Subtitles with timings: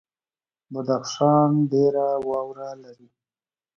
[0.73, 3.07] بدخشان ډیره واوره لري